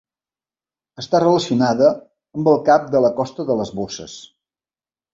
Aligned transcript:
Està 1.03 1.21
relacionada 1.25 1.91
amb 2.39 2.51
el 2.55 2.59
Cap 2.73 2.91
de 2.97 3.05
la 3.09 3.15
Costa 3.23 3.49
de 3.53 3.63
les 3.63 3.77
Bosses. 3.83 4.21